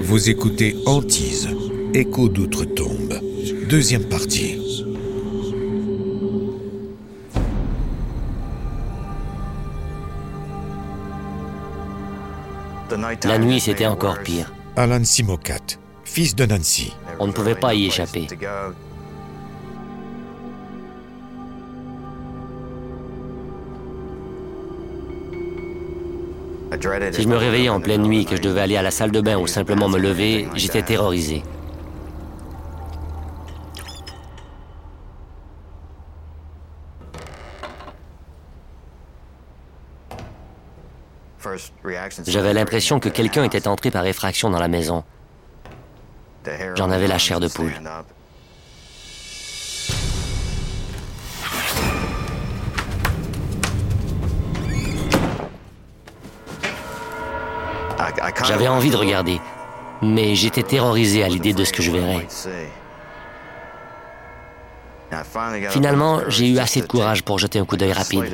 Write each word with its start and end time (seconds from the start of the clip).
Vous 0.00 0.28
écoutez 0.28 0.76
Antise, 0.84 1.48
écho 1.94 2.28
d'outre-tombe, 2.28 3.18
deuxième 3.70 4.04
partie. 4.04 4.60
La 13.24 13.38
nuit, 13.38 13.60
c'était 13.60 13.86
encore 13.86 14.18
pire. 14.22 14.52
Alan 14.76 15.02
Simokat, 15.02 15.78
fils 16.04 16.34
de 16.36 16.44
Nancy. 16.44 16.92
On 17.18 17.28
ne 17.28 17.32
pouvait 17.32 17.54
pas 17.54 17.72
y 17.74 17.86
échapper. 17.86 18.26
Si 27.12 27.22
je 27.22 27.28
me 27.28 27.36
réveillais 27.36 27.68
en 27.68 27.80
pleine 27.80 28.02
nuit, 28.02 28.24
que 28.24 28.36
je 28.36 28.42
devais 28.42 28.60
aller 28.60 28.76
à 28.76 28.82
la 28.82 28.90
salle 28.90 29.10
de 29.10 29.20
bain 29.20 29.36
ou 29.36 29.46
simplement 29.46 29.88
me 29.88 29.98
lever, 29.98 30.48
j'étais 30.54 30.82
terrorisé. 30.82 31.42
J'avais 42.26 42.54
l'impression 42.54 43.00
que 43.00 43.08
quelqu'un 43.08 43.44
était 43.44 43.68
entré 43.68 43.90
par 43.90 44.04
effraction 44.06 44.50
dans 44.50 44.58
la 44.58 44.68
maison. 44.68 45.04
J'en 46.74 46.90
avais 46.90 47.06
la 47.06 47.18
chair 47.18 47.40
de 47.40 47.48
poule. 47.48 47.72
J'avais 58.44 58.68
envie 58.68 58.90
de 58.90 58.96
regarder, 58.96 59.40
mais 60.02 60.34
j'étais 60.34 60.62
terrorisé 60.62 61.24
à 61.24 61.28
l'idée 61.28 61.52
de 61.52 61.64
ce 61.64 61.72
que 61.72 61.82
je 61.82 61.90
verrais. 61.90 62.26
Finalement, 65.70 66.20
j'ai 66.28 66.48
eu 66.48 66.58
assez 66.58 66.80
de 66.80 66.86
courage 66.86 67.22
pour 67.22 67.38
jeter 67.38 67.58
un 67.58 67.64
coup 67.64 67.76
d'œil 67.76 67.92
rapide. 67.92 68.24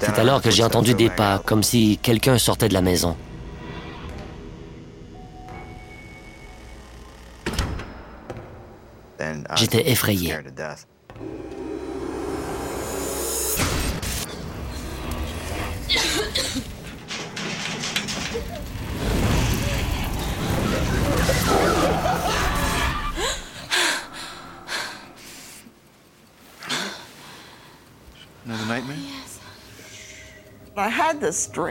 C'est 0.00 0.18
alors 0.18 0.42
que 0.42 0.50
j'ai 0.50 0.62
entendu 0.62 0.94
des 0.94 1.08
pas, 1.10 1.40
comme 1.44 1.62
si 1.62 1.98
quelqu'un 2.02 2.38
sortait 2.38 2.68
de 2.68 2.74
la 2.74 2.82
maison. 2.82 3.16
J'étais 9.56 9.90
effrayé. 9.90 10.34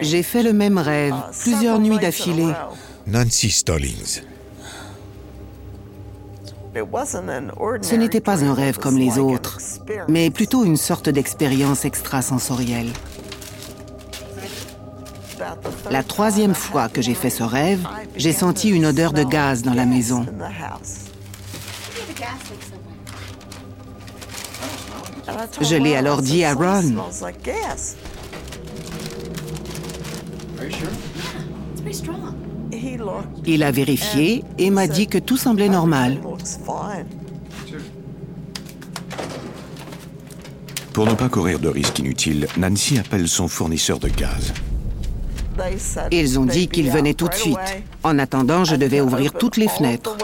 J'ai 0.02 0.24
fait 0.24 0.44
le 0.44 0.54
même 0.54 0.78
rêve, 0.78 1.16
plusieurs 1.40 1.80
nuits 1.80 2.00
d'affilée. 2.00 2.54
Nancy 3.06 3.52
Stallings. 3.52 4.22
Ce 7.82 7.96
n'était 7.96 8.22
pas 8.22 8.44
un 8.44 8.54
rêve 8.54 8.78
comme 8.78 8.98
les 8.98 9.18
autres, 9.18 9.58
mais 10.08 10.30
plutôt 10.30 10.64
une 10.64 10.78
sorte 10.78 11.10
d'expérience 11.10 11.86
extrasensorielle. 11.86 12.92
La 15.90 16.04
troisième 16.04 16.54
fois 16.54 16.90
que 16.90 17.02
j'ai 17.02 17.14
fait 17.14 17.30
ce 17.30 17.44
rêve, 17.44 17.88
j'ai 18.16 18.34
senti 18.34 18.70
une 18.70 18.86
odeur 18.86 19.14
de 19.14 19.24
gaz 19.24 19.62
dans 19.62 19.74
la 19.74 19.86
maison. 19.86 20.26
Je 25.62 25.76
l'ai 25.76 25.96
alors 25.96 26.22
dit 26.22 26.44
à 26.44 26.54
Ron. 26.54 26.96
Il 33.46 33.64
a 33.64 33.72
vérifié 33.72 34.44
et 34.58 34.70
m'a 34.70 34.88
dit 34.88 35.08
que 35.08 35.18
tout 35.18 35.38
semblait 35.38 35.70
normal. 35.70 36.20
Pour 40.94 41.06
ne 41.06 41.14
pas 41.14 41.30
courir 41.30 41.60
de 41.60 41.70
risques 41.70 42.00
inutiles, 42.00 42.48
Nancy 42.58 42.98
appelle 42.98 43.28
son 43.28 43.48
fournisseur 43.48 44.00
de 44.00 44.10
gaz. 44.10 44.54
Ils 46.12 46.40
ont 46.40 46.46
dit 46.46 46.68
qu'ils 46.68 46.90
venaient 46.92 47.14
tout 47.14 47.28
de 47.28 47.34
suite. 47.34 47.58
En 48.04 48.20
attendant, 48.20 48.64
je 48.64 48.76
devais 48.76 49.02
ouvrir 49.02 49.34
toutes 49.34 49.58
les 49.58 49.68
fenêtres. 49.68 50.16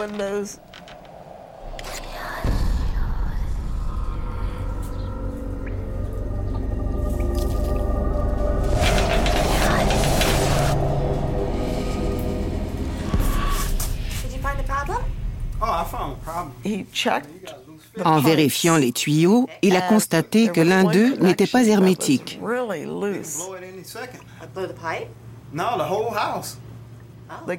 En 18.04 18.20
vérifiant 18.20 18.76
les 18.76 18.92
tuyaux, 18.92 19.48
il 19.62 19.76
a 19.76 19.80
constaté 19.80 20.48
que 20.48 20.60
l'un 20.60 20.84
d'eux 20.84 21.16
n'était 21.20 21.46
pas 21.46 21.64
hermétique. 21.66 22.40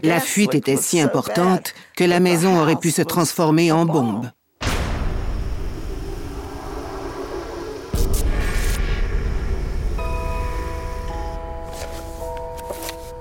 La 0.04 0.20
fuite 0.20 0.56
était 0.56 0.78
si 0.78 1.00
importante 1.00 1.74
que 1.96 2.04
la 2.04 2.20
maison 2.20 2.60
aurait 2.60 2.76
pu 2.76 2.92
se 2.92 3.02
transformer 3.02 3.72
en 3.72 3.86
bombe. 3.86 4.30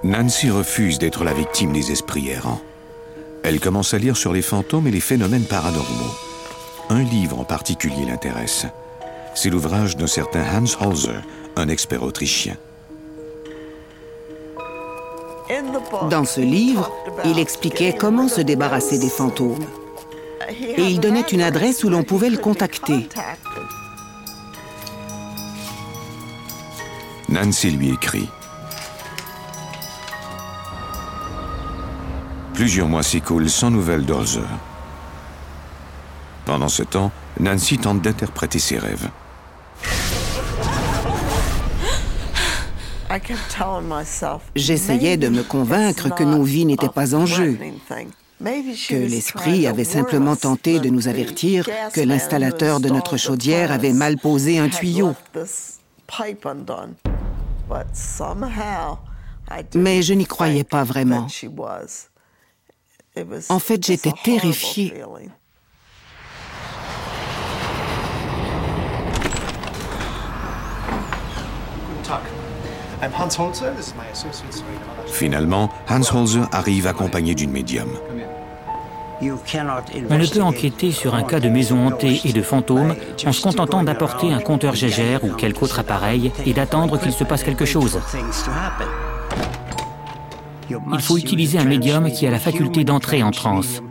Nancy 0.02 0.50
refuse 0.50 0.98
d'être 0.98 1.24
la 1.24 1.32
victime 1.32 1.72
des 1.72 1.90
esprits 1.90 2.28
errants. 2.28 2.60
Elle 3.44 3.60
commence 3.60 3.92
à 3.92 3.98
lire 3.98 4.16
sur 4.16 4.32
les 4.32 4.40
fantômes 4.40 4.86
et 4.86 4.90
les 4.90 5.00
phénomènes 5.00 5.44
paranormaux. 5.44 6.14
Un 6.88 7.02
livre 7.02 7.38
en 7.38 7.44
particulier 7.44 8.06
l'intéresse. 8.06 8.66
C'est 9.34 9.50
l'ouvrage 9.50 9.96
d'un 9.98 10.06
certain 10.06 10.42
Hans 10.42 10.86
Holzer, 10.86 11.22
un 11.56 11.68
expert 11.68 12.02
autrichien. 12.02 12.56
Dans 16.10 16.24
ce 16.24 16.40
livre, 16.40 16.90
il 17.26 17.38
expliquait 17.38 17.92
comment 17.92 18.28
se 18.28 18.40
débarrasser 18.40 18.98
des 18.98 19.10
fantômes. 19.10 19.66
Et 20.48 20.82
il 20.82 21.00
donnait 21.00 21.20
une 21.20 21.42
adresse 21.42 21.84
où 21.84 21.90
l'on 21.90 22.02
pouvait 22.02 22.30
le 22.30 22.38
contacter. 22.38 23.08
Nancy 27.28 27.70
lui 27.70 27.90
écrit. 27.92 28.28
Plusieurs 32.54 32.86
mois 32.86 33.02
s'écoulent 33.02 33.50
sans 33.50 33.70
nouvelles 33.70 34.06
d'Holzer. 34.06 34.46
Pendant 36.44 36.68
ce 36.68 36.84
temps, 36.84 37.10
Nancy 37.40 37.78
tente 37.78 38.00
d'interpréter 38.00 38.60
ses 38.60 38.78
rêves. 38.78 39.10
J'essayais 44.54 45.16
de 45.16 45.28
me 45.28 45.42
convaincre 45.42 46.14
que 46.14 46.22
nos 46.22 46.42
vies 46.42 46.64
n'étaient 46.64 46.88
pas 46.88 47.14
en 47.14 47.26
jeu, 47.26 47.58
que 48.40 48.94
l'esprit 48.94 49.66
avait 49.66 49.84
simplement 49.84 50.36
tenté 50.36 50.78
de 50.78 50.88
nous 50.90 51.08
avertir 51.08 51.66
que 51.92 52.00
l'installateur 52.00 52.78
de 52.80 52.88
notre 52.88 53.16
chaudière 53.16 53.72
avait 53.72 53.92
mal 53.92 54.16
posé 54.16 54.58
un 54.58 54.68
tuyau. 54.68 55.14
Mais 59.74 60.02
je 60.02 60.14
n'y 60.14 60.26
croyais 60.26 60.64
pas 60.64 60.84
vraiment. 60.84 61.26
En 63.48 63.58
fait, 63.58 63.84
j'étais 63.84 64.12
terrifiée. 64.24 64.92
Finalement, 75.06 75.70
Hans 75.88 76.16
Holzer 76.16 76.48
arrive 76.52 76.86
accompagné 76.86 77.34
d'une 77.34 77.50
médium. 77.50 77.88
On 79.22 80.18
ne 80.18 80.26
peut 80.26 80.42
enquêter 80.42 80.90
sur 80.90 81.14
un 81.14 81.22
cas 81.22 81.38
de 81.40 81.48
maison 81.48 81.86
hantée 81.86 82.20
et 82.24 82.32
de 82.32 82.42
fantômes 82.42 82.94
en 83.24 83.32
se 83.32 83.42
contentant 83.42 83.84
d'apporter 83.84 84.32
un 84.32 84.40
compteur 84.40 84.74
Gégère 84.74 85.22
ou 85.24 85.30
quelque 85.30 85.62
autre 85.62 85.78
appareil 85.78 86.32
et 86.44 86.52
d'attendre 86.52 86.98
qu'il 86.98 87.12
se 87.12 87.24
passe 87.24 87.44
quelque 87.44 87.64
chose. 87.64 88.00
Il 90.70 91.00
faut 91.00 91.18
utiliser 91.18 91.58
un 91.58 91.64
médium 91.64 92.10
qui 92.10 92.26
a 92.26 92.30
la 92.30 92.38
faculté 92.38 92.84
d'entrer 92.84 93.22
en 93.22 93.30
transe. 93.30 93.82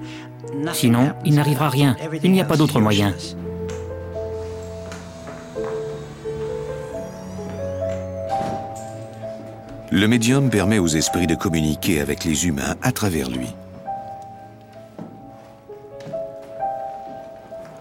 Sinon, 0.74 1.14
il 1.26 1.36
n'arrivera 1.36 1.70
rien. 1.70 1.96
Il 2.24 2.32
n'y 2.32 2.42
a 2.42 2.46
pas 2.46 2.58
d'autre 2.58 2.80
moyen. 2.80 3.14
Le 9.92 10.08
médium 10.08 10.50
permet 10.50 10.80
aux 10.80 10.88
esprits 10.88 11.28
de 11.28 11.36
communiquer 11.36 12.02
avec 12.02 12.24
les 12.24 12.48
humains 12.48 12.76
à 12.82 12.92
travers 12.92 13.30
lui. 13.30 13.54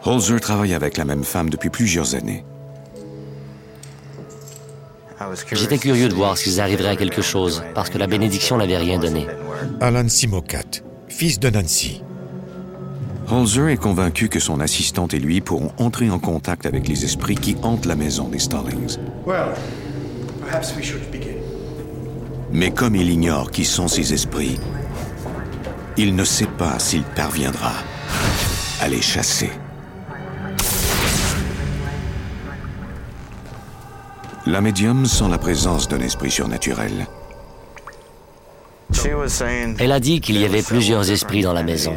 Holzer 0.04 0.40
travaille 0.40 0.74
avec 0.74 0.98
la 0.98 1.06
même 1.06 1.24
femme 1.24 1.48
depuis 1.48 1.70
plusieurs 1.70 2.14
années. 2.14 2.44
J'étais 5.52 5.78
curieux 5.78 6.08
de 6.08 6.14
voir 6.14 6.36
s'ils 6.36 6.60
arriveraient 6.60 6.90
à 6.90 6.96
quelque 6.96 7.22
chose, 7.22 7.62
parce 7.74 7.90
que 7.90 7.98
la 7.98 8.06
bénédiction 8.06 8.56
n'avait 8.56 8.76
rien 8.76 8.98
donné. 8.98 9.26
Alan 9.80 10.08
Simokat, 10.08 10.82
fils 11.08 11.38
de 11.38 11.50
Nancy. 11.50 12.02
Holzer 13.30 13.68
est 13.68 13.76
convaincu 13.76 14.28
que 14.28 14.40
son 14.40 14.60
assistante 14.60 15.14
et 15.14 15.18
lui 15.18 15.40
pourront 15.40 15.72
entrer 15.78 16.10
en 16.10 16.18
contact 16.18 16.66
avec 16.66 16.88
les 16.88 17.04
esprits 17.04 17.36
qui 17.36 17.56
hantent 17.62 17.86
la 17.86 17.94
maison 17.94 18.28
des 18.28 18.38
Stallings. 18.38 18.98
Mais 22.52 22.70
comme 22.70 22.96
il 22.96 23.08
ignore 23.08 23.50
qui 23.50 23.64
sont 23.64 23.88
ces 23.88 24.12
esprits, 24.12 24.58
il 25.96 26.14
ne 26.14 26.24
sait 26.24 26.46
pas 26.58 26.78
s'il 26.78 27.02
parviendra 27.02 27.72
à 28.80 28.88
les 28.88 29.00
chasser. 29.00 29.50
La 34.46 34.60
médium 34.60 35.06
sent 35.06 35.28
la 35.30 35.38
présence 35.38 35.86
d'un 35.88 36.00
esprit 36.00 36.30
surnaturel. 36.30 37.06
Elle 39.78 39.92
a 39.92 40.00
dit 40.00 40.20
qu'il 40.20 40.36
y 40.38 40.44
avait 40.44 40.62
plusieurs 40.62 41.10
esprits 41.10 41.42
dans 41.42 41.52
la 41.52 41.62
maison 41.62 41.94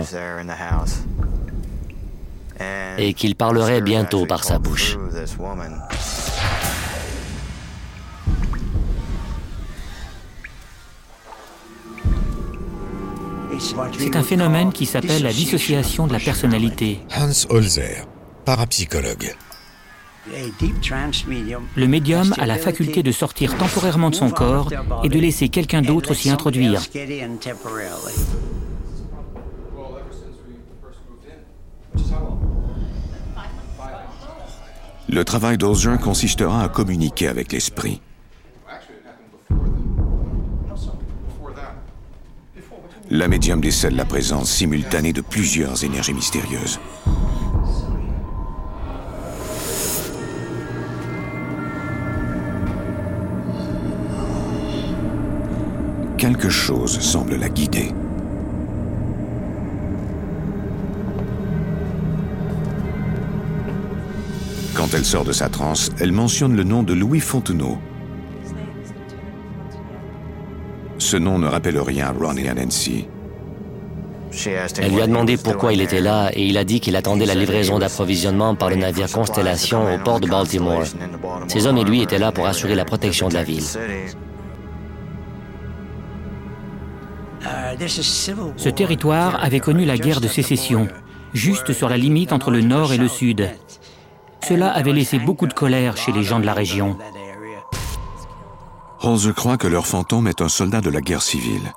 et 2.97 3.13
qu'il 3.13 3.36
parlerait 3.36 3.81
bientôt 3.81 4.25
par 4.27 4.44
sa 4.44 4.59
bouche. 4.59 4.97
C'est 13.98 14.15
un 14.15 14.24
phénomène 14.24 14.71
qui 14.71 14.86
s'appelle 14.86 15.24
la 15.24 15.33
dissociation 15.33 16.06
de 16.06 16.13
la 16.13 16.19
personnalité. 16.19 17.00
Hans 17.15 17.31
Holzer, 17.50 18.06
parapsychologue. 18.45 19.36
Le 21.75 21.88
médium 21.88 22.33
a 22.38 22.45
la 22.45 22.57
faculté 22.57 23.04
de 23.04 23.12
sortir 23.12 23.57
temporairement 23.57 24.10
de 24.10 24.16
son 24.16 24.30
corps 24.30 24.72
et 25.04 25.10
de 25.10 25.19
laisser 25.19 25.50
quelqu'un 25.50 25.81
d'autre 25.81 26.13
s'y 26.13 26.30
introduire. 26.30 26.81
Le 35.07 35.24
travail 35.24 35.57
d'Ozer 35.57 36.00
consistera 36.00 36.63
à 36.63 36.69
communiquer 36.69 37.27
avec 37.27 37.51
l'esprit. 37.51 38.01
La 43.12 43.27
médium 43.27 43.62
décèle 43.62 43.95
la 43.95 44.06
présence 44.06 44.50
simultanée 44.50 45.13
de 45.13 45.22
plusieurs 45.22 45.83
énergies 45.83 46.13
mystérieuses. 46.13 46.80
Quelque 56.27 56.50
chose 56.50 57.00
semble 57.01 57.36
la 57.36 57.50
guider. 57.50 57.92
Quand 64.74 64.92
elle 64.95 65.06
sort 65.06 65.24
de 65.24 65.31
sa 65.31 65.50
transe, 65.50 65.92
elle 66.00 66.12
mentionne 66.12 66.56
le 66.56 66.63
nom 66.63 66.81
de 66.81 66.94
Louis 66.95 67.19
Fontenot. 67.19 67.77
Ce 70.98 71.16
nom 71.16 71.38
ne 71.38 71.45
rappelle 71.45 71.77
rien 71.77 72.07
à 72.07 72.12
Ron 72.12 72.38
et. 72.38 73.07
Elle 74.77 74.94
lui 74.94 75.01
a 75.04 75.07
demandé 75.07 75.38
pourquoi 75.38 75.74
il 75.74 75.81
était 75.81 76.01
là 76.01 76.31
et 76.33 76.44
il 76.48 76.57
a 76.57 76.63
dit 76.63 76.80
qu'il 76.80 76.95
attendait 76.95 77.27
la 77.27 77.36
livraison 77.36 77.77
d'approvisionnement 77.77 78.56
par 78.56 78.72
le 78.72 78.77
navire 78.77 79.12
Constellation 79.12 79.94
au 79.94 80.00
port 80.00 80.19
de 80.19 80.27
Baltimore. 80.27 80.86
Ses 81.50 81.68
hommes 81.68 81.77
et 81.77 81.83
lui 81.83 82.01
étaient 82.01 82.18
là 82.18 82.31
pour 82.31 82.48
assurer 82.48 82.74
la 82.74 82.83
protection 82.83 83.30
de 83.30 83.36
la 83.36 83.44
ville. 83.44 83.63
Ce 88.57 88.69
territoire 88.69 89.44
avait 89.44 89.59
connu 89.59 89.85
la 89.85 89.97
guerre 89.97 90.21
de 90.21 90.27
sécession, 90.27 90.88
juste 91.33 91.73
sur 91.73 91.89
la 91.89 91.97
limite 91.97 92.33
entre 92.33 92.51
le 92.51 92.62
nord 92.62 92.94
et 92.94 92.97
le 92.97 93.07
sud. 93.07 93.50
Cela 94.47 94.71
avait 94.71 94.94
laissé 94.94 95.19
beaucoup 95.19 95.47
de 95.47 95.53
colère 95.53 95.97
chez 95.97 96.12
les 96.12 96.23
gens 96.23 96.39
de 96.39 96.45
la 96.45 96.53
région. 96.53 96.97
Holzer 99.01 99.33
croit 99.33 99.57
que 99.57 99.67
leur 99.67 99.88
fantôme 99.88 100.27
est 100.27 100.41
un 100.41 100.50
soldat 100.50 100.81
de 100.81 100.89
la 100.89 101.01
guerre 101.01 101.21
civile. 101.21 101.73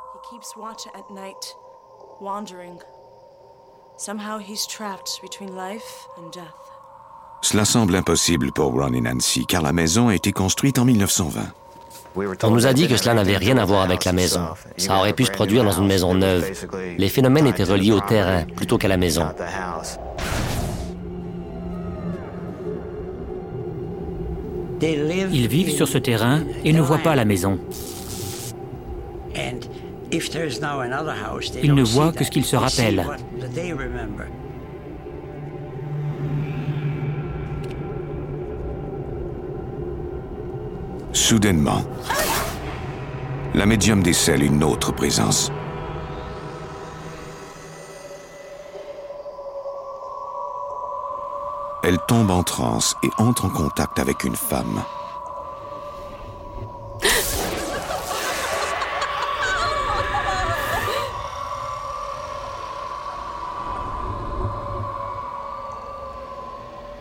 Cela 7.43 7.65
semble 7.65 7.97
impossible 7.97 8.53
pour 8.53 8.73
Ron 8.73 8.93
et 8.93 9.01
Nancy, 9.01 9.47
car 9.47 9.63
la 9.63 9.73
maison 9.73 10.09
a 10.09 10.15
été 10.15 10.33
construite 10.33 10.79
en 10.79 10.85
1920. 10.85 11.41
On 12.43 12.51
nous 12.51 12.67
a 12.67 12.73
dit 12.73 12.89
que 12.89 12.97
cela 12.97 13.15
n'avait 13.15 13.37
rien 13.37 13.59
à 13.59 13.65
voir 13.65 13.83
avec 13.83 14.05
la 14.05 14.13
maison. 14.13 14.41
Ça 14.77 14.99
aurait 14.99 15.13
pu 15.13 15.25
se 15.25 15.31
produire 15.31 15.65
dans 15.65 15.73
une 15.73 15.87
maison 15.87 16.15
neuve. 16.15 16.51
Les 16.97 17.09
phénomènes 17.09 17.47
étaient 17.47 17.65
reliés 17.65 17.93
au 17.93 18.01
terrain 18.01 18.45
plutôt 18.57 18.79
qu'à 18.79 18.89
la 18.89 18.97
maison. 18.97 19.27
Ils 24.81 25.49
vivent 25.49 25.71
sur 25.71 25.89
ce 25.89 25.99
terrain 25.99 26.43
et 26.65 26.73
ne 26.73 26.81
voient 26.81 26.99
pas 26.99 27.17
la 27.17 27.25
maison. 27.25 27.59
Ils 31.63 31.75
ne 31.75 31.83
voient 31.83 32.13
que 32.13 32.25
ce 32.25 32.31
qu'ils 32.31 32.45
se 32.45 32.57
rappellent. 32.57 33.05
Soudainement, 41.13 41.83
la 43.55 43.67
médium 43.67 44.03
décèle 44.03 44.43
une 44.43 44.63
autre 44.63 44.93
présence. 44.93 45.51
Elle 51.83 51.99
tombe 52.07 52.31
en 52.31 52.43
transe 52.43 52.95
et 53.03 53.09
entre 53.19 53.47
en 53.47 53.51
contact 53.51 53.99
avec 53.99 54.25
une 54.25 54.37
femme. 54.37 54.83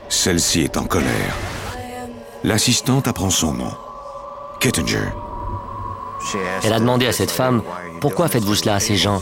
Celle-ci 0.09 0.61
est 0.61 0.77
en 0.77 0.85
colère. 0.85 1.35
L'assistante 2.43 3.07
apprend 3.07 3.29
son 3.29 3.53
nom. 3.53 3.86
Kittinger. 4.59 5.09
Elle 6.63 6.73
a 6.73 6.79
demandé 6.79 7.07
à 7.07 7.11
cette 7.11 7.31
femme 7.31 7.61
Pourquoi 8.01 8.27
faites-vous 8.27 8.55
cela 8.55 8.75
à 8.75 8.79
ces 8.79 8.95
gens? 8.95 9.21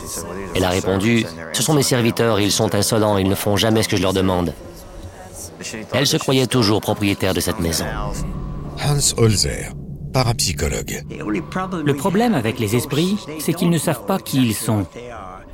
Elle 0.54 0.64
a 0.64 0.70
répondu 0.70 1.26
Ce 1.52 1.62
sont 1.62 1.74
mes 1.74 1.82
serviteurs, 1.82 2.40
ils 2.40 2.52
sont 2.52 2.74
insolents, 2.74 3.18
ils 3.18 3.28
ne 3.28 3.34
font 3.34 3.56
jamais 3.56 3.82
ce 3.82 3.88
que 3.88 3.96
je 3.96 4.02
leur 4.02 4.12
demande. 4.12 4.52
Elle 5.92 6.06
se 6.06 6.16
croyait 6.16 6.46
toujours 6.46 6.80
propriétaire 6.80 7.34
de 7.34 7.40
cette 7.40 7.60
maison. 7.60 7.86
Hans 8.78 8.98
Holzer, 9.16 9.72
parapsychologue. 10.12 11.02
Le 11.10 11.94
problème 11.94 12.34
avec 12.34 12.58
les 12.58 12.76
esprits, 12.76 13.18
c'est 13.38 13.52
qu'ils 13.52 13.70
ne 13.70 13.78
savent 13.78 14.06
pas 14.06 14.18
qui 14.18 14.42
ils 14.42 14.54
sont. 14.54 14.86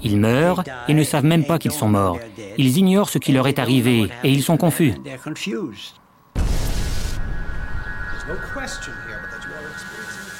Ils 0.03 0.19
meurent 0.19 0.65
et 0.89 0.95
ne 0.95 1.05
savent 1.05 1.25
même 1.25 1.45
pas 1.45 1.59
qu'ils 1.59 1.73
sont 1.73 1.89
morts. 1.89 2.19
Ils 2.59 2.79
ignorent 2.79 3.09
ce 3.09 3.19
qui 3.19 3.33
leur 3.33 3.47
est 3.47 3.59
arrivé 3.59 4.09
et 4.25 4.31
ils 4.31 4.43
sont 4.43 4.57
confus. 4.57 4.95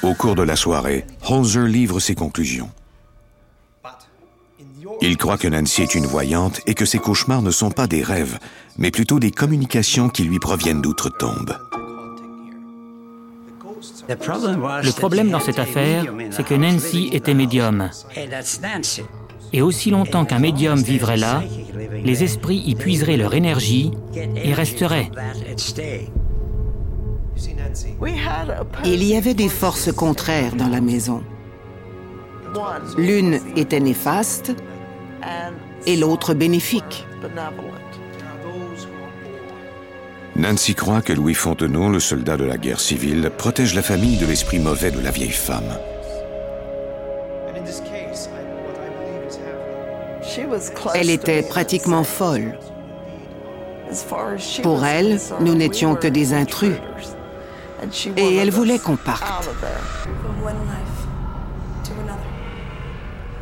Au 0.01 0.13
cours 0.13 0.35
de 0.35 0.43
la 0.43 0.55
soirée, 0.55 1.05
Holzer 1.27 1.67
livre 1.67 1.99
ses 1.99 2.15
conclusions. 2.15 2.69
Il 5.01 5.17
croit 5.17 5.37
que 5.37 5.47
Nancy 5.47 5.81
est 5.81 5.95
une 5.95 6.05
voyante 6.05 6.61
et 6.65 6.73
que 6.73 6.85
ses 6.85 6.99
cauchemars 6.99 7.41
ne 7.41 7.51
sont 7.51 7.71
pas 7.71 7.87
des 7.87 8.03
rêves, 8.03 8.39
mais 8.77 8.91
plutôt 8.91 9.19
des 9.19 9.31
communications 9.31 10.09
qui 10.09 10.23
lui 10.23 10.39
proviennent 10.39 10.81
d'outre-tombe. 10.81 11.57
Le 14.07 14.91
problème 14.91 15.29
dans 15.29 15.39
cette 15.39 15.59
affaire, 15.59 16.05
c'est 16.31 16.45
que 16.45 16.53
Nancy 16.53 17.09
était 17.11 17.33
médium. 17.33 17.89
Et 19.51 19.61
aussi 19.61 19.91
longtemps 19.91 20.25
qu'un 20.25 20.39
médium 20.39 20.81
vivrait 20.81 21.17
là, 21.17 21.43
les 22.03 22.23
esprits 22.23 22.63
y 22.65 22.75
puiseraient 22.75 23.17
leur 23.17 23.33
énergie 23.33 23.91
et 24.15 24.53
resteraient. 24.53 25.11
Il 28.85 29.03
y 29.03 29.15
avait 29.15 29.33
des 29.33 29.49
forces 29.49 29.91
contraires 29.91 30.55
dans 30.55 30.67
la 30.67 30.81
maison. 30.81 31.23
L'une 32.97 33.39
était 33.55 33.79
néfaste 33.79 34.53
et 35.85 35.95
l'autre 35.95 36.33
bénéfique. 36.33 37.05
Nancy 40.35 40.73
croit 40.73 41.01
que 41.01 41.13
Louis 41.13 41.35
Fontenot, 41.35 41.89
le 41.89 41.99
soldat 41.99 42.37
de 42.37 42.43
la 42.43 42.57
guerre 42.57 42.79
civile, 42.79 43.31
protège 43.37 43.75
la 43.75 43.83
famille 43.83 44.17
de 44.17 44.25
l'esprit 44.25 44.59
mauvais 44.59 44.91
de 44.91 44.99
la 44.99 45.11
vieille 45.11 45.29
femme. 45.29 45.77
Elle 50.95 51.09
était 51.09 51.43
pratiquement 51.43 52.03
folle. 52.03 52.57
Pour 54.63 54.85
elle, 54.85 55.19
nous 55.41 55.53
n'étions 55.53 55.95
que 55.95 56.07
des 56.07 56.33
intrus. 56.33 56.75
Et 58.17 58.35
elle 58.35 58.51
voulait 58.51 58.79
qu'on 58.79 58.95
parte. 58.95 59.49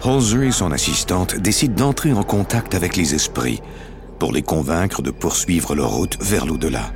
Holzer 0.03 0.43
et 0.43 0.51
son 0.51 0.71
assistante 0.71 1.35
décident 1.35 1.85
d'entrer 1.85 2.13
en 2.13 2.23
contact 2.23 2.73
avec 2.73 2.95
les 2.95 3.13
esprits 3.13 3.61
pour 4.19 4.31
les 4.31 4.41
convaincre 4.41 5.01
de 5.01 5.11
poursuivre 5.11 5.75
leur 5.75 5.89
route 5.89 6.17
vers 6.21 6.45
l'au-delà. 6.45 6.91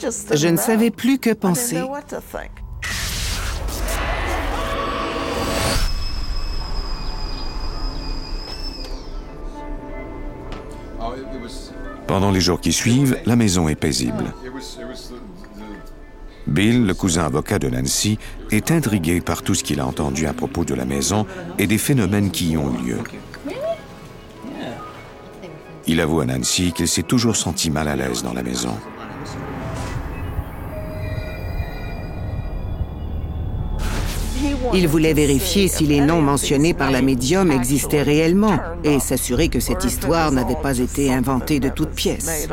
Je 0.00 0.48
ne 0.48 0.56
savais 0.56 0.90
plus 0.90 1.18
que 1.18 1.32
penser. 1.32 1.82
Pendant 12.06 12.30
les 12.30 12.40
jours 12.40 12.60
qui 12.60 12.72
suivent, 12.72 13.18
la 13.26 13.36
maison 13.36 13.68
est 13.68 13.74
paisible. 13.74 14.32
Bill, 16.46 16.86
le 16.86 16.94
cousin 16.94 17.24
avocat 17.24 17.58
de 17.58 17.68
Nancy, 17.68 18.18
est 18.50 18.70
intrigué 18.70 19.20
par 19.20 19.42
tout 19.42 19.54
ce 19.54 19.64
qu'il 19.64 19.80
a 19.80 19.86
entendu 19.86 20.26
à 20.26 20.34
propos 20.34 20.64
de 20.64 20.74
la 20.74 20.84
maison 20.84 21.26
et 21.58 21.66
des 21.66 21.78
phénomènes 21.78 22.30
qui 22.30 22.50
y 22.50 22.56
ont 22.56 22.72
eu 22.78 22.88
lieu. 22.88 22.98
Il 25.86 26.00
avoue 26.00 26.20
à 26.20 26.26
Nancy 26.26 26.72
qu'il 26.72 26.88
s'est 26.88 27.02
toujours 27.02 27.36
senti 27.36 27.70
mal 27.70 27.88
à 27.88 27.96
l'aise 27.96 28.22
dans 28.22 28.34
la 28.34 28.42
maison. 28.42 28.76
Il 34.74 34.88
voulait 34.88 35.14
vérifier 35.14 35.68
si 35.68 35.86
les 35.86 36.00
noms 36.00 36.20
mentionnés 36.20 36.74
par 36.74 36.90
la 36.90 37.00
médium 37.00 37.52
existaient 37.52 38.02
réellement 38.02 38.58
et 38.82 38.98
s'assurer 38.98 39.48
que 39.48 39.60
cette 39.60 39.84
histoire 39.84 40.32
n'avait 40.32 40.60
pas 40.60 40.78
été 40.78 41.14
inventée 41.14 41.60
de 41.60 41.68
toutes 41.68 41.94
pièces. 41.94 42.48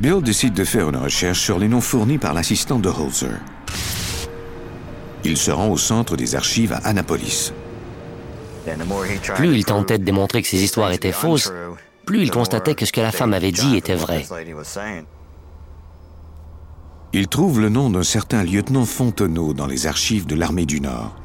Bill 0.00 0.22
décide 0.22 0.54
de 0.54 0.64
faire 0.64 0.88
une 0.88 0.96
recherche 0.96 1.40
sur 1.40 1.58
les 1.58 1.68
noms 1.68 1.80
fournis 1.80 2.18
par 2.18 2.32
l'assistant 2.32 2.78
de 2.78 2.88
Holzer. 2.88 3.40
Il 5.24 5.36
se 5.36 5.50
rend 5.50 5.68
au 5.68 5.76
centre 5.76 6.16
des 6.16 6.36
archives 6.36 6.72
à 6.72 6.78
Annapolis. 6.84 7.52
Plus 9.34 9.56
il 9.56 9.64
tentait 9.64 9.98
de 9.98 10.04
démontrer 10.04 10.42
que 10.42 10.48
ces 10.48 10.62
histoires 10.62 10.92
étaient 10.92 11.12
fausses, 11.12 11.52
plus 12.04 12.22
il 12.22 12.30
constatait 12.30 12.76
que 12.76 12.86
ce 12.86 12.92
que 12.92 13.00
la 13.00 13.10
femme 13.10 13.34
avait 13.34 13.52
dit 13.52 13.76
était 13.76 13.96
vrai. 13.96 14.24
Il 17.18 17.28
trouve 17.28 17.60
le 17.60 17.70
nom 17.70 17.88
d'un 17.88 18.02
certain 18.02 18.44
lieutenant 18.44 18.84
Fontenot 18.84 19.54
dans 19.54 19.66
les 19.66 19.86
archives 19.86 20.26
de 20.26 20.34
l'armée 20.34 20.66
du 20.66 20.82
Nord. 20.82 21.16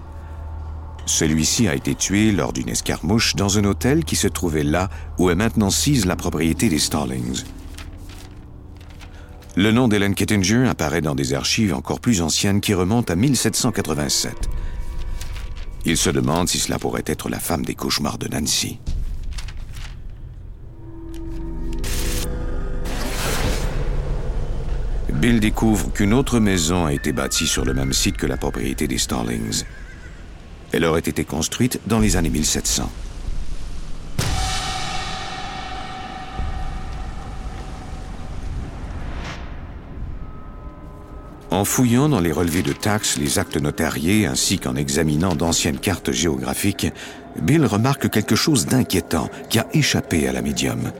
Celui-ci 1.06 1.68
a 1.68 1.76
été 1.76 1.96
tué 1.96 2.32
lors 2.32 2.54
d'une 2.54 2.70
escarmouche 2.70 3.36
dans 3.36 3.58
un 3.58 3.66
hôtel 3.66 4.06
qui 4.06 4.16
se 4.16 4.30
trouvait 4.30 4.64
là 4.64 4.90
où 5.18 5.30
est 5.30 5.36
maintenant 5.36 5.70
sise 5.70 6.06
la 6.06 6.16
propriété 6.16 6.70
des 6.70 6.80
Stallings. 6.80 7.44
Le 9.58 9.74
nom 9.74 9.90
d'Helen 9.90 10.16
Kittinger 10.16 10.66
apparaît 10.66 11.02
dans 11.02 11.14
des 11.14 11.34
archives 11.34 11.74
encore 11.74 12.00
plus 12.00 12.22
anciennes 12.22 12.62
qui 12.62 12.74
remontent 12.74 13.12
à 13.12 13.18
1787. 13.18 14.34
Il 15.84 15.98
se 15.98 16.10
demande 16.10 16.48
si 16.48 16.60
cela 16.60 16.80
pourrait 16.80 17.04
être 17.06 17.28
la 17.28 17.40
femme 17.42 17.66
des 17.66 17.76
cauchemars 17.76 18.18
de 18.18 18.30
Nancy. 18.30 18.80
Bill 25.22 25.40
découvre 25.40 25.94
qu'une 25.94 26.16
autre 26.16 26.40
maison 26.40 26.88
a 26.88 26.94
été 26.94 27.12
bâtie 27.12 27.46
sur 27.46 27.64
le 27.64 27.76
même 27.76 27.94
site 27.94 28.18
que 28.18 28.26
la 28.26 28.38
propriété 28.38 28.88
des 28.88 28.98
Stallings. 28.98 29.66
Elle 30.72 30.84
aurait 30.84 31.02
été 31.02 31.26
construite 31.26 31.80
dans 31.86 32.00
les 32.00 32.18
années 32.18 32.32
1700. 32.32 32.90
En 41.52 41.66
fouillant 41.66 42.10
dans 42.10 42.20
les 42.20 42.32
relevés 42.32 42.64
de 42.64 42.74
taxes, 42.74 43.20
les 43.20 43.38
actes 43.38 43.62
notariés, 43.62 44.26
ainsi 44.26 44.58
qu'en 44.58 44.76
examinant 44.76 45.36
d'anciennes 45.36 45.78
cartes 45.78 46.12
géographiques, 46.12 46.88
Bill 47.40 47.68
remarque 47.68 48.10
quelque 48.10 48.36
chose 48.36 48.66
d'inquiétant 48.66 49.30
qui 49.52 49.60
a 49.60 49.68
échappé 49.72 50.28
à 50.28 50.32
la 50.32 50.42
médium. 50.42 50.92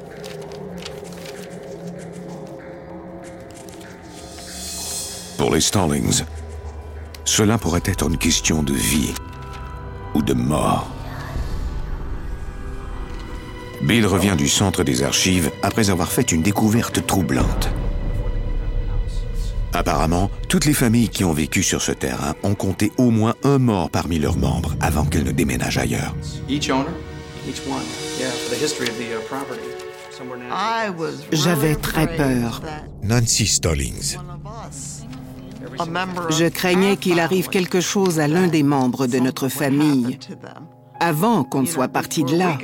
Pour 5.52 5.58
les 5.58 5.62
Stallings, 5.62 6.24
cela 7.26 7.58
pourrait 7.58 7.84
être 7.84 8.08
une 8.08 8.18
question 8.18 8.64
de 8.64 8.72
vie 8.72 9.14
ou 10.16 10.22
de 10.22 10.34
mort. 10.34 10.90
Bill 13.82 14.06
revient 14.06 14.36
du 14.38 14.48
centre 14.48 14.86
des 14.86 15.04
archives 15.04 15.52
après 15.62 15.90
avoir 15.90 16.10
fait 16.10 16.32
une 16.32 16.42
découverte 16.42 17.06
troublante. 17.06 17.70
Apparemment, 19.74 20.32
toutes 20.48 20.64
les 20.64 20.74
familles 20.74 21.10
qui 21.10 21.26
ont 21.26 21.34
vécu 21.34 21.64
sur 21.64 21.82
ce 21.82 21.92
terrain 21.92 22.34
ont 22.44 22.56
compté 22.56 22.94
au 22.96 23.10
moins 23.10 23.36
un 23.44 23.58
mort 23.58 23.90
parmi 23.90 24.20
leurs 24.20 24.38
membres 24.38 24.78
avant 24.80 25.04
qu'elles 25.04 25.26
ne 25.26 25.32
déménagent 25.34 25.80
ailleurs. 25.80 26.16
J'avais 31.34 31.76
très 31.76 32.16
peur. 32.16 32.62
Nancy 33.04 33.48
Stallings. 33.48 34.16
Je 36.30 36.48
craignais 36.48 36.98
qu'il 36.98 37.20
arrive 37.20 37.50
quelque 37.50 37.82
chose 37.82 38.20
à 38.20 38.28
l'un 38.28 38.48
des 38.48 38.64
membres 38.64 39.08
de 39.08 39.20
notre 39.20 39.48
famille 39.48 40.20
avant 41.00 41.44
qu'on 41.44 41.62
ne 41.62 41.68
soit 41.68 41.88
parti 41.88 42.24
de 42.24 42.36
là. 42.38 42.58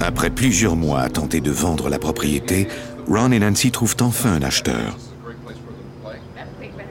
Après 0.00 0.30
plusieurs 0.30 0.76
mois 0.76 1.00
à 1.00 1.08
tenter 1.08 1.40
de 1.40 1.50
vendre 1.50 1.88
la 1.88 1.98
propriété, 1.98 2.68
Ron 3.08 3.32
et 3.32 3.38
Nancy 3.38 3.70
trouvent 3.70 3.96
enfin 4.00 4.32
un 4.32 4.42
acheteur. 4.42 4.96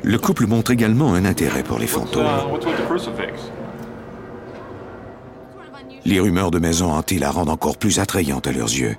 Le 0.03 0.17
couple 0.17 0.47
montre 0.47 0.71
également 0.71 1.13
un 1.13 1.25
intérêt 1.25 1.63
pour 1.63 1.79
les 1.79 1.87
fantômes. 1.87 2.27
Les 6.05 6.19
rumeurs 6.19 6.51
de 6.51 6.59
maisons 6.59 6.93
hantées 6.93 7.19
la 7.19 7.31
rendent 7.31 7.49
encore 7.49 7.77
plus 7.77 7.99
attrayante 7.99 8.47
à 8.47 8.51
leurs 8.51 8.69
yeux. 8.69 8.95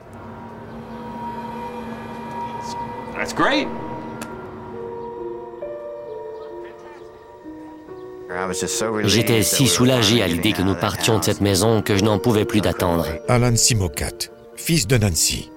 J'étais 9.05 9.43
si 9.43 9.67
soulagé 9.67 10.23
à 10.23 10.27
l'idée 10.27 10.53
que 10.53 10.63
nous 10.63 10.75
partions 10.75 11.19
de 11.19 11.25
cette 11.25 11.41
maison 11.41 11.83
que 11.83 11.97
je 11.97 12.05
n'en 12.05 12.19
pouvais 12.19 12.45
plus 12.45 12.61
d'attendre. 12.61 13.07
Alan 13.29 13.57
Simokat, 13.57 14.31
fils 14.57 14.87
de 14.87 14.97
Nancy. 14.99 15.51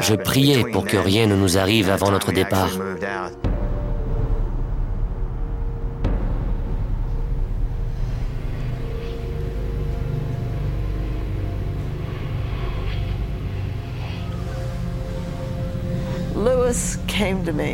Je 0.00 0.14
priais 0.14 0.64
pour 0.70 0.86
que 0.86 0.96
rien 0.96 1.26
ne 1.26 1.36
nous 1.36 1.58
arrive 1.58 1.90
avant 1.90 2.10
notre 2.10 2.32
départ. 2.32 2.70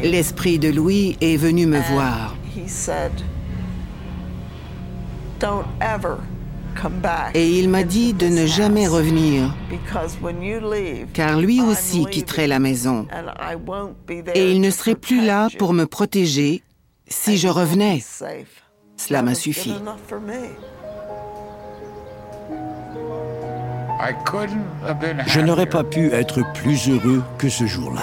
L'esprit 0.02 0.58
de 0.58 0.68
Louis 0.68 1.16
est 1.20 1.36
venu 1.36 1.66
me 1.66 1.80
voir. 1.80 2.36
Et 7.34 7.58
il 7.58 7.68
m'a 7.68 7.82
dit 7.82 8.14
de 8.14 8.26
ne 8.28 8.46
jamais 8.46 8.86
revenir, 8.86 9.54
car 11.12 11.38
lui 11.38 11.60
aussi 11.60 12.06
quitterait 12.06 12.46
la 12.46 12.58
maison. 12.58 13.06
Et 14.34 14.52
il 14.52 14.60
ne 14.60 14.70
serait 14.70 14.94
plus 14.94 15.24
là 15.24 15.48
pour 15.58 15.72
me 15.72 15.84
protéger 15.86 16.62
si 17.08 17.36
je 17.36 17.48
revenais. 17.48 18.02
Cela 18.96 19.22
m'a 19.22 19.34
suffi. 19.34 19.74
Je 25.26 25.40
n'aurais 25.40 25.66
pas 25.66 25.84
pu 25.84 26.12
être 26.12 26.40
plus 26.54 26.88
heureux 26.88 27.22
que 27.38 27.48
ce 27.48 27.66
jour-là. 27.66 28.02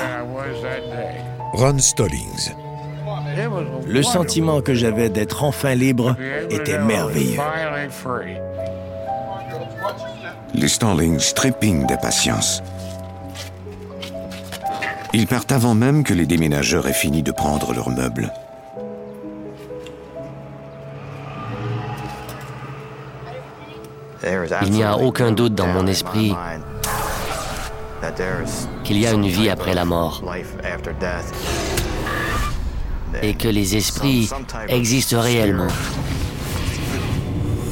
Ron 1.53 1.79
Stallings. 1.79 2.53
Le 3.88 4.03
sentiment 4.03 4.62
que 4.62 4.74
j'avais 4.74 5.10
d'être 5.10 5.44
enfin 5.44 5.75
libre 5.75 6.15
était 6.50 6.79
merveilleux. 6.79 7.39
Les 10.53 10.68
Stallings 10.68 11.34
de 11.88 12.01
patience. 12.01 12.62
Ils 15.13 15.27
partent 15.27 15.51
avant 15.51 15.74
même 15.74 16.03
que 16.03 16.13
les 16.13 16.25
déménageurs 16.25 16.88
aient 16.88 16.94
fini 16.94 17.24
de 17.24 17.32
prendre 17.32 17.74
leurs 17.74 17.89
meubles. 17.89 18.32
Il 24.63 24.72
n'y 24.72 24.84
a 24.84 24.98
aucun 24.98 25.32
doute 25.32 25.56
dans 25.56 25.68
mon 25.68 25.88
esprit 25.88 26.36
qu'il 28.84 28.98
y 28.98 29.08
a 29.08 29.12
une 29.12 29.27
vie 29.27 29.50
après 29.50 29.74
la 29.74 29.86
mort. 29.86 30.24
et 33.22 33.34
que 33.34 33.48
les 33.48 33.75
esprits 33.75 34.29
existent 34.68 35.20
réellement, 35.20 35.68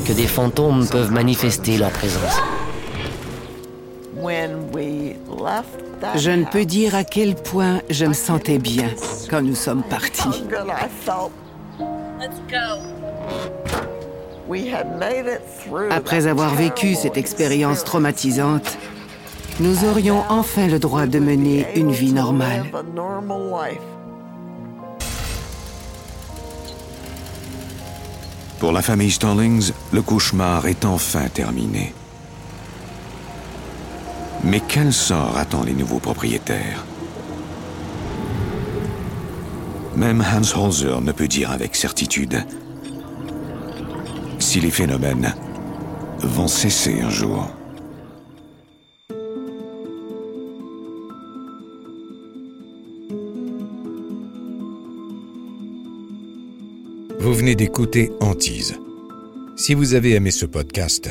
que 0.05 0.13
des 0.13 0.25
fantômes 0.25 0.87
peuvent 0.87 1.11
manifester 1.11 1.77
leur 1.77 1.91
présence. 1.91 2.41
Je 6.15 6.31
ne 6.31 6.45
peux 6.45 6.65
dire 6.65 6.95
à 6.95 7.03
quel 7.03 7.35
point 7.35 7.81
je 7.89 8.05
me 8.05 8.13
sentais 8.13 8.57
bien 8.57 8.89
quand 9.29 9.41
nous 9.41 9.55
sommes 9.55 9.83
partis. 9.83 10.43
Après 15.91 16.27
avoir 16.27 16.55
vécu 16.55 16.95
cette 16.95 17.17
expérience 17.17 17.83
traumatisante, 17.83 18.77
nous 19.59 19.85
aurions 19.85 20.23
enfin 20.29 20.67
le 20.67 20.79
droit 20.79 21.05
de 21.05 21.19
mener 21.19 21.67
une 21.75 21.91
vie 21.91 22.13
normale. 22.13 22.65
Pour 28.59 28.71
la 28.71 28.81
famille 28.81 29.11
Stallings, 29.11 29.71
le 29.91 30.01
cauchemar 30.01 30.67
est 30.67 30.85
enfin 30.85 31.27
terminé. 31.27 31.93
Mais 34.43 34.61
quel 34.67 34.93
sort 34.93 35.37
attend 35.37 35.63
les 35.63 35.73
nouveaux 35.73 35.99
propriétaires? 35.99 36.85
Même 39.95 40.23
Hans 40.23 40.57
Holzer 40.57 41.01
ne 41.01 41.11
peut 41.11 41.27
dire 41.27 41.51
avec 41.51 41.75
certitude 41.75 42.45
si 44.39 44.59
les 44.59 44.69
phénomènes 44.69 45.33
vont 46.19 46.47
cesser 46.47 47.01
un 47.01 47.09
jour. 47.09 47.56
Vous 57.19 57.33
venez 57.33 57.55
d'écouter 57.55 58.11
Antise. 58.19 58.75
Si 59.55 59.73
vous 59.73 59.95
avez 59.95 60.11
aimé 60.11 60.29
ce 60.29 60.45
podcast, 60.45 61.09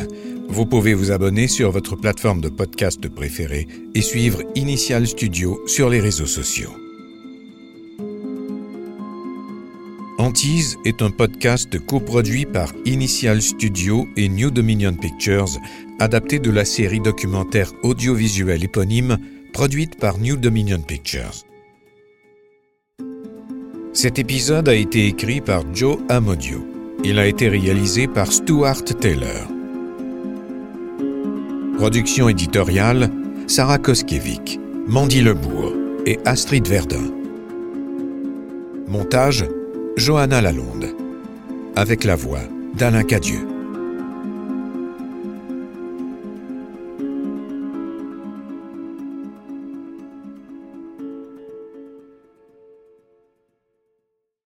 vous 0.48 0.64
pouvez 0.64 0.94
vous 0.94 1.10
abonner 1.10 1.48
sur 1.48 1.72
votre 1.72 1.96
plateforme 1.96 2.40
de 2.40 2.48
podcast 2.48 3.08
préférée 3.08 3.66
et 3.92 4.02
suivre 4.02 4.40
Initial 4.54 5.08
Studio 5.08 5.60
sur 5.66 5.90
les 5.90 5.98
réseaux 5.98 6.26
sociaux. 6.26 6.70
Antise 10.18 10.78
est 10.84 11.02
un 11.02 11.10
podcast 11.10 11.76
coproduit 11.84 12.46
par 12.46 12.72
Initial 12.84 13.42
Studio 13.42 14.06
et 14.16 14.28
New 14.28 14.52
Dominion 14.52 14.94
Pictures, 14.94 15.58
adapté 15.98 16.38
de 16.38 16.52
la 16.52 16.64
série 16.64 17.00
documentaire 17.00 17.72
audiovisuelle 17.82 18.62
éponyme 18.62 19.18
produite 19.52 19.96
par 19.98 20.18
New 20.18 20.36
Dominion 20.36 20.80
Pictures. 20.80 21.46
Cet 23.96 24.18
épisode 24.18 24.68
a 24.68 24.74
été 24.74 25.06
écrit 25.06 25.40
par 25.40 25.62
Joe 25.72 25.96
Amodio. 26.10 26.62
Il 27.02 27.18
a 27.18 27.26
été 27.26 27.48
réalisé 27.48 28.06
par 28.06 28.30
Stuart 28.30 28.84
Taylor. 28.84 29.48
Production 31.78 32.28
éditoriale 32.28 33.10
Sarah 33.46 33.78
Koskiewicz, 33.78 34.58
Mandy 34.86 35.22
Lebourg 35.22 35.72
et 36.04 36.18
Astrid 36.26 36.68
Verdun. 36.68 37.10
Montage 38.86 39.46
Johanna 39.96 40.42
Lalonde. 40.42 40.94
Avec 41.74 42.04
la 42.04 42.16
voix 42.16 42.42
d'Alain 42.74 43.02
Cadieux. 43.02 43.55